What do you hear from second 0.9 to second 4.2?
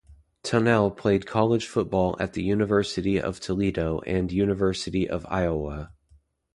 played college football at the University of Toledo